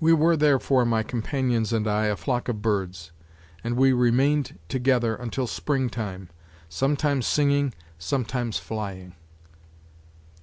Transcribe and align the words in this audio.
We 0.00 0.14
were, 0.14 0.38
therefore, 0.38 0.86
my 0.86 1.02
companions 1.02 1.70
and 1.70 1.86
I, 1.86 2.06
a 2.06 2.16
flock 2.16 2.48
of 2.48 2.62
birds, 2.62 3.12
and 3.62 3.76
we 3.76 3.92
remained 3.92 4.58
together 4.70 5.14
until 5.16 5.46
springtime, 5.46 6.30
sometimes 6.70 7.26
singing, 7.26 7.74
sometimes 7.98 8.58
flying. 8.58 9.14